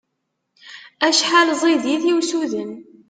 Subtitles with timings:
[1.07, 2.71] Acḥal ẓid-it i usuden!